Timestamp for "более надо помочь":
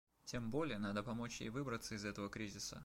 0.49-1.41